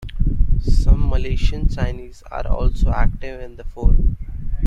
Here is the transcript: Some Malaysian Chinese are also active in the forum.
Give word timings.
Some 0.63 1.09
Malaysian 1.11 1.69
Chinese 1.69 2.23
are 2.31 2.47
also 2.47 2.89
active 2.89 3.39
in 3.39 3.55
the 3.57 3.63
forum. 3.63 4.17